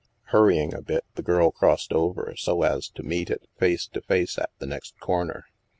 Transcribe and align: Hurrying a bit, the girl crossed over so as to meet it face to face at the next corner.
Hurrying 0.29 0.73
a 0.73 0.81
bit, 0.81 1.05
the 1.13 1.21
girl 1.21 1.51
crossed 1.51 1.93
over 1.93 2.33
so 2.35 2.63
as 2.63 2.89
to 2.89 3.03
meet 3.03 3.29
it 3.29 3.47
face 3.59 3.85
to 3.89 4.01
face 4.01 4.39
at 4.39 4.49
the 4.57 4.65
next 4.65 4.99
corner. 4.99 5.45